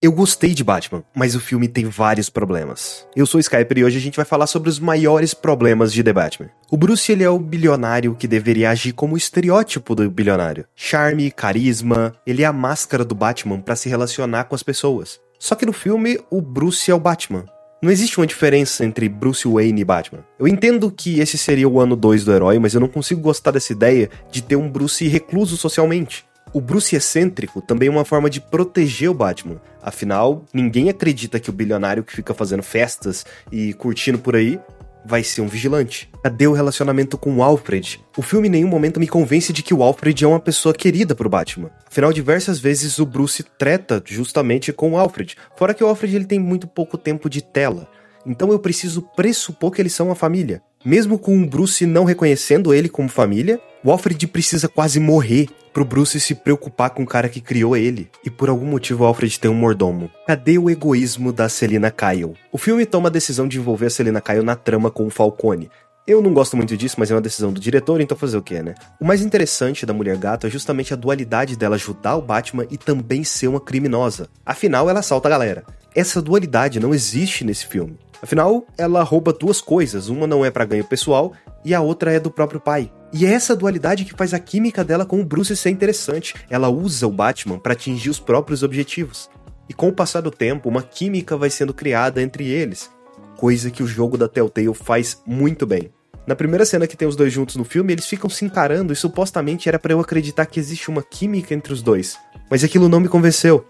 [0.00, 3.04] Eu gostei de Batman, mas o filme tem vários problemas.
[3.16, 6.04] Eu sou o Skyper e hoje a gente vai falar sobre os maiores problemas de
[6.04, 6.50] The Batman.
[6.70, 10.66] O Bruce ele é o bilionário que deveria agir como o estereótipo do bilionário.
[10.76, 15.18] Charme, carisma, ele é a máscara do Batman para se relacionar com as pessoas.
[15.36, 17.44] Só que no filme, o Bruce é o Batman.
[17.82, 20.24] Não existe uma diferença entre Bruce Wayne e Batman.
[20.38, 23.50] Eu entendo que esse seria o ano 2 do herói, mas eu não consigo gostar
[23.50, 26.27] dessa ideia de ter um Bruce recluso socialmente.
[26.52, 29.60] O Bruce excêntrico também é uma forma de proteger o Batman.
[29.82, 34.58] Afinal, ninguém acredita que o bilionário que fica fazendo festas e curtindo por aí
[35.04, 36.10] vai ser um vigilante.
[36.22, 38.00] Cadê o relacionamento com o Alfred?
[38.16, 41.14] O filme em nenhum momento me convence de que o Alfred é uma pessoa querida
[41.14, 41.70] pro Batman.
[41.86, 45.36] Afinal, diversas vezes o Bruce treta justamente com o Alfred.
[45.56, 47.88] Fora que o Alfred ele tem muito pouco tempo de tela.
[48.26, 50.62] Então eu preciso pressupor que eles são uma família.
[50.84, 55.84] Mesmo com o Bruce não reconhecendo ele como família, o Alfred precisa quase morrer pro
[55.84, 58.10] Bruce se preocupar com o cara que criou ele.
[58.24, 60.10] E por algum motivo Alfred tem um mordomo.
[60.26, 62.34] Cadê o egoísmo da Selina Kyle?
[62.52, 65.70] O filme toma a decisão de envolver a Selina Kyle na trama com o Falcone.
[66.06, 68.62] Eu não gosto muito disso, mas é uma decisão do diretor, então fazer o que,
[68.62, 68.74] né?
[68.98, 72.78] O mais interessante da Mulher Gato é justamente a dualidade dela ajudar o Batman e
[72.78, 74.26] também ser uma criminosa.
[74.46, 75.64] Afinal, ela assalta a galera.
[75.94, 77.98] Essa dualidade não existe nesse filme.
[78.22, 82.18] Afinal, ela rouba duas coisas, uma não é para ganho pessoal e a outra é
[82.18, 82.90] do próprio pai.
[83.12, 86.34] E é essa dualidade que faz a química dela com o Bruce ser interessante.
[86.50, 89.30] Ela usa o Batman para atingir os próprios objetivos.
[89.68, 92.90] E com o passar do tempo, uma química vai sendo criada entre eles,
[93.36, 95.90] coisa que o jogo da Telltale faz muito bem.
[96.26, 98.96] Na primeira cena que tem os dois juntos no filme, eles ficam se encarando e
[98.96, 102.18] supostamente era para eu acreditar que existe uma química entre os dois.
[102.50, 103.66] Mas aquilo não me convenceu.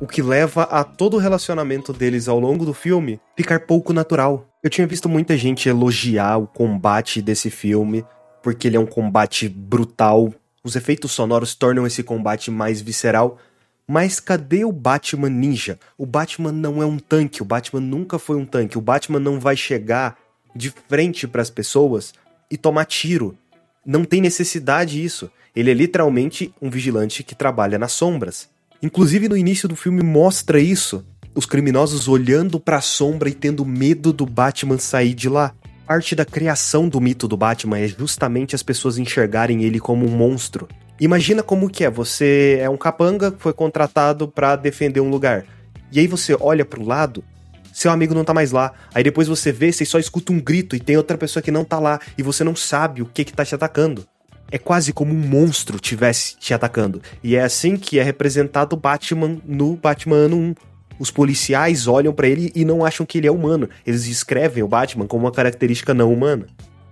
[0.00, 4.46] O que leva a todo o relacionamento deles ao longo do filme ficar pouco natural.
[4.62, 8.04] Eu tinha visto muita gente elogiar o combate desse filme,
[8.42, 10.32] porque ele é um combate brutal.
[10.62, 13.38] Os efeitos sonoros tornam esse combate mais visceral.
[13.86, 15.78] Mas cadê o Batman Ninja?
[15.96, 18.76] O Batman não é um tanque, o Batman nunca foi um tanque.
[18.76, 20.18] O Batman não vai chegar
[20.54, 22.12] de frente para as pessoas
[22.50, 23.36] e tomar tiro.
[23.84, 25.30] Não tem necessidade isso.
[25.56, 28.48] Ele é literalmente um vigilante que trabalha nas sombras.
[28.82, 31.04] Inclusive no início do filme mostra isso.
[31.34, 35.54] Os criminosos olhando para a sombra e tendo medo do Batman sair de lá
[35.88, 40.10] parte da criação do mito do Batman é justamente as pessoas enxergarem ele como um
[40.10, 40.68] monstro.
[41.00, 45.46] Imagina como que é, você é um capanga que foi contratado para defender um lugar.
[45.90, 47.24] E aí você olha pro lado,
[47.72, 48.74] seu amigo não tá mais lá.
[48.92, 51.64] Aí depois você vê, você só escuta um grito e tem outra pessoa que não
[51.64, 54.06] tá lá e você não sabe o que que tá te atacando.
[54.50, 57.00] É quase como um monstro tivesse te atacando.
[57.24, 60.54] E é assim que é representado o Batman no Batman Ano 1
[60.98, 63.68] os policiais olham para ele e não acham que ele é humano.
[63.86, 66.46] Eles escrevem o Batman como uma característica não humana.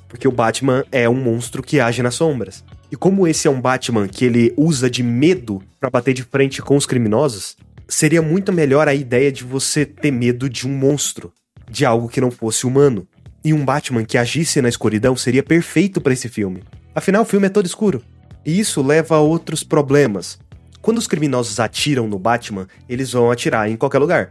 [0.09, 2.65] Porque o Batman é um monstro que age nas sombras.
[2.91, 6.63] E como esse é um Batman que ele usa de medo para bater de frente
[6.63, 7.57] com os criminosos,
[7.89, 11.33] seria muito melhor a ideia de você ter medo de um monstro,
[11.69, 13.07] de algo que não fosse humano.
[13.45, 16.63] E um Batman que agisse na escuridão seria perfeito para esse filme.
[16.95, 18.03] Afinal, o filme é todo escuro.
[18.45, 20.39] E isso leva a outros problemas,
[20.87, 24.29] quando os criminosos atiram no Batman, eles vão atirar em qualquer lugar.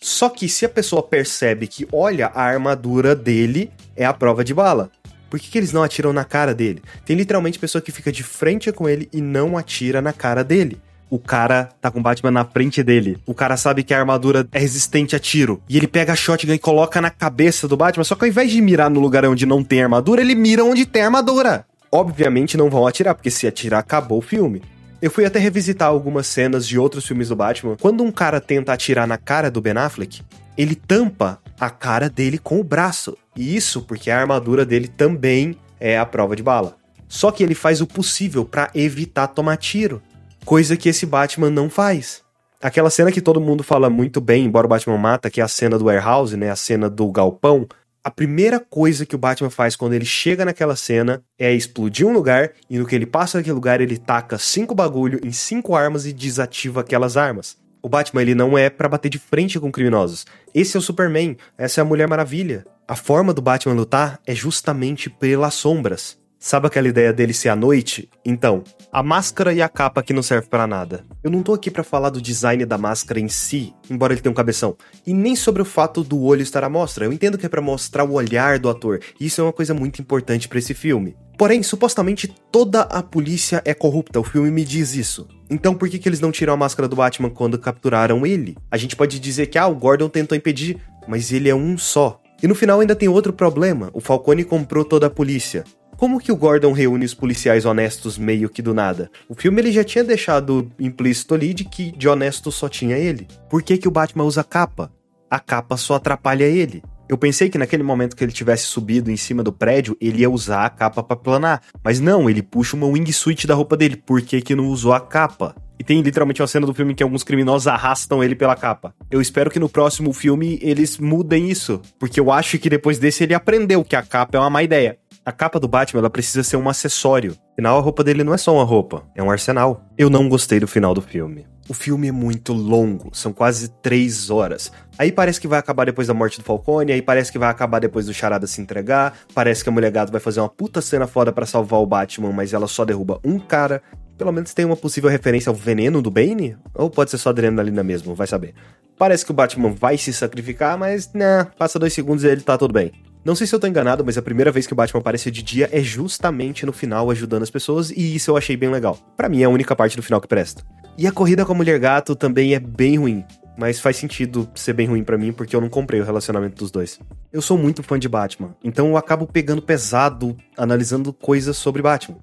[0.00, 4.54] Só que se a pessoa percebe que, olha, a armadura dele é a prova de
[4.54, 4.90] bala.
[5.28, 6.82] Por que, que eles não atiram na cara dele?
[7.04, 10.80] Tem literalmente pessoa que fica de frente com ele e não atira na cara dele.
[11.10, 13.18] O cara tá com o Batman na frente dele.
[13.26, 15.62] O cara sabe que a armadura é resistente a tiro.
[15.68, 18.04] E ele pega a shotgun e coloca na cabeça do Batman.
[18.04, 20.86] Só que ao invés de mirar no lugar onde não tem armadura, ele mira onde
[20.86, 21.66] tem armadura.
[21.90, 24.62] Obviamente não vão atirar, porque se atirar, acabou o filme.
[25.02, 27.76] Eu fui até revisitar algumas cenas de outros filmes do Batman.
[27.76, 30.22] Quando um cara tenta atirar na cara do Ben Affleck,
[30.56, 33.18] ele tampa a cara dele com o braço.
[33.34, 36.76] E isso porque a armadura dele também é a prova de bala.
[37.08, 40.00] Só que ele faz o possível para evitar tomar tiro,
[40.44, 42.22] coisa que esse Batman não faz.
[42.62, 45.48] Aquela cena que todo mundo fala muito bem, embora o Batman mata, que é a
[45.48, 47.66] cena do warehouse, né, a cena do galpão,
[48.04, 52.12] a primeira coisa que o Batman faz quando ele chega naquela cena é explodir um
[52.12, 56.04] lugar e no que ele passa naquele lugar ele taca cinco bagulho em cinco armas
[56.04, 57.56] e desativa aquelas armas.
[57.80, 60.26] O Batman ele não é para bater de frente com criminosos.
[60.54, 62.64] Esse é o Superman, essa é a Mulher Maravilha.
[62.88, 66.21] A forma do Batman lutar é justamente pelas sombras.
[66.44, 68.10] Sabe aquela ideia dele ser à noite?
[68.24, 71.04] Então, a máscara e a capa que não serve para nada.
[71.22, 74.32] Eu não tô aqui para falar do design da máscara em si, embora ele tenha
[74.32, 77.04] um cabeção, e nem sobre o fato do olho estar à mostra.
[77.04, 79.72] Eu entendo que é para mostrar o olhar do ator, e isso é uma coisa
[79.72, 81.16] muito importante para esse filme.
[81.38, 85.28] Porém, supostamente toda a polícia é corrupta, o filme me diz isso.
[85.48, 88.56] Então por que, que eles não tiram a máscara do Batman quando capturaram ele?
[88.68, 92.20] A gente pode dizer que ah, o Gordon tentou impedir, mas ele é um só.
[92.42, 95.62] E no final ainda tem outro problema: o Falcone comprou toda a polícia
[96.02, 99.08] Como que o Gordon reúne os policiais honestos meio que do nada?
[99.28, 103.28] O filme ele já tinha deixado implícito ali de que de honesto só tinha ele.
[103.48, 104.90] Por que que o Batman usa capa?
[105.30, 106.82] A capa só atrapalha ele.
[107.08, 110.30] Eu pensei que naquele momento que ele tivesse subido em cima do prédio, ele ia
[110.30, 111.62] usar a capa para planar.
[111.84, 113.94] Mas não, ele puxa uma wingsuit da roupa dele.
[113.94, 115.54] Por que, que não usou a capa?
[115.78, 118.92] E tem literalmente uma cena do filme que alguns criminosos arrastam ele pela capa.
[119.08, 121.80] Eu espero que no próximo filme eles mudem isso.
[121.98, 124.98] Porque eu acho que depois desse ele aprendeu que a capa é uma má ideia.
[125.24, 127.36] A capa do Batman ela precisa ser um acessório.
[127.52, 129.86] Afinal, a roupa dele não é só uma roupa, é um arsenal.
[129.96, 131.46] Eu não gostei do final do filme.
[131.68, 134.72] O filme é muito longo, são quase três horas.
[134.98, 137.78] Aí parece que vai acabar depois da morte do Falcone, aí parece que vai acabar
[137.78, 141.06] depois do Charada se entregar, parece que a Mulher Gato vai fazer uma puta cena
[141.06, 143.80] foda para salvar o Batman, mas ela só derruba um cara.
[144.18, 146.56] Pelo menos tem uma possível referência ao veneno do Bane?
[146.74, 148.54] Ou pode ser só adrenalina mesmo, vai saber.
[148.98, 152.58] Parece que o Batman vai se sacrificar, mas, né, passa dois segundos e ele tá
[152.58, 152.92] tudo bem.
[153.24, 155.44] Não sei se eu tô enganado, mas a primeira vez que o Batman aparece de
[155.44, 158.98] dia é justamente no final ajudando as pessoas, e isso eu achei bem legal.
[159.16, 160.64] Para mim é a única parte do final que presta.
[160.98, 163.24] E a corrida com a Mulher Gato também é bem ruim.
[163.56, 166.70] Mas faz sentido ser bem ruim para mim porque eu não comprei o relacionamento dos
[166.70, 166.98] dois.
[167.32, 172.18] Eu sou muito fã de Batman, então eu acabo pegando pesado analisando coisas sobre Batman.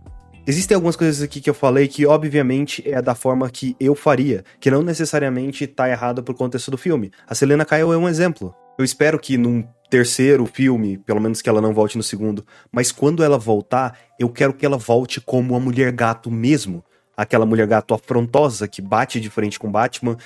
[0.45, 4.43] Existem algumas coisas aqui que eu falei que, obviamente, é da forma que eu faria,
[4.59, 7.11] que não necessariamente tá errado pro contexto do filme.
[7.27, 8.53] A Selena Kyle é um exemplo.
[8.77, 12.91] Eu espero que num terceiro filme, pelo menos que ela não volte no segundo, mas
[12.91, 16.83] quando ela voltar, eu quero que ela volte como a mulher gato mesmo.
[17.17, 20.17] Aquela mulher gato afrontosa que bate de frente com Batman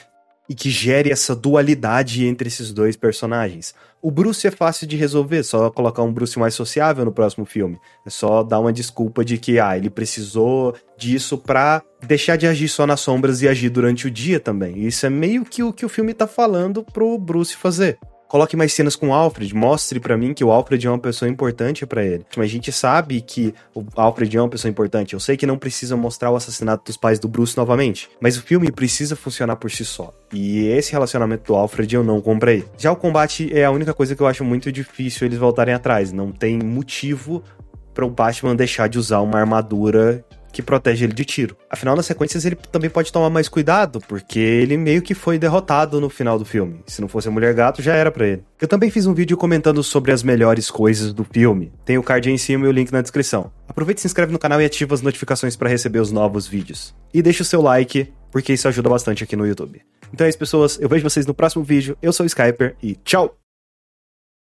[0.48, 3.74] e que gere essa dualidade entre esses dois personagens.
[4.02, 7.80] O Bruce é fácil de resolver, só colocar um Bruce mais sociável no próximo filme.
[8.06, 12.68] É só dar uma desculpa de que ah, ele precisou disso pra deixar de agir
[12.68, 14.86] só nas sombras e agir durante o dia também.
[14.86, 17.98] Isso é meio que o que o filme tá falando pro Bruce fazer
[18.34, 21.30] coloque mais cenas com o Alfred, mostre para mim que o Alfred é uma pessoa
[21.30, 22.26] importante para ele.
[22.36, 25.14] Mas a gente sabe que o Alfred é uma pessoa importante.
[25.14, 28.42] Eu sei que não precisa mostrar o assassinato dos pais do Bruce novamente, mas o
[28.42, 30.12] filme precisa funcionar por si só.
[30.34, 32.66] E esse relacionamento do Alfred eu não comprei.
[32.76, 36.12] Já o combate é a única coisa que eu acho muito difícil eles voltarem atrás.
[36.12, 37.44] Não tem motivo
[37.94, 41.58] para o Batman deixar de usar uma armadura que protege ele de tiro.
[41.70, 46.00] Afinal, nas sequências ele também pode tomar mais cuidado, porque ele meio que foi derrotado
[46.00, 46.80] no final do filme.
[46.86, 48.44] Se não fosse a Mulher Gato, já era para ele.
[48.62, 51.74] Eu também fiz um vídeo comentando sobre as melhores coisas do filme.
[51.84, 53.52] Tem o card aí em cima e o link na descrição.
[53.68, 56.96] Aproveite, se inscreve no canal e ativa as notificações para receber os novos vídeos.
[57.14, 59.82] E deixa o seu like, porque isso ajuda bastante aqui no YouTube.
[60.14, 60.80] Então é isso, pessoas.
[60.80, 61.98] Eu vejo vocês no próximo vídeo.
[62.02, 63.43] Eu sou o Skyper e tchau!